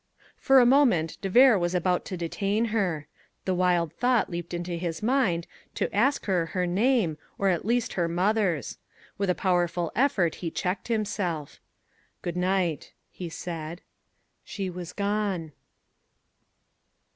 For 0.35 0.59
a 0.59 0.65
moment 0.65 1.21
de 1.21 1.29
Vere 1.29 1.59
was 1.59 1.75
about 1.75 2.05
to 2.05 2.17
detain 2.17 2.65
her. 2.73 3.05
The 3.45 3.53
wild 3.53 3.93
thought 3.93 4.31
leaped 4.31 4.49
to 4.63 4.77
his 4.79 5.03
mind 5.03 5.45
to 5.75 5.95
ask 5.95 6.25
her 6.25 6.47
her 6.57 6.65
name 6.65 7.19
or 7.37 7.49
at 7.49 7.65
least 7.65 7.93
her 7.93 8.07
mother's. 8.07 8.79
With 9.19 9.29
a 9.29 9.35
powerful 9.35 9.91
effort 9.95 10.33
he 10.41 10.49
checked 10.49 10.87
himself. 10.87 11.59
"Good 12.23 12.35
night," 12.35 12.93
he 13.11 13.29
said. 13.29 13.81
She 14.43 14.71
was 14.71 14.91
gone. 14.91 15.51